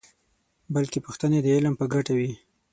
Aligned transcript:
بلکې 0.75 0.99
پوښتنې 1.05 1.39
د 1.41 1.47
علم 1.55 1.73
په 1.79 1.85
ګټه 1.93 2.13
وي. 2.19 2.31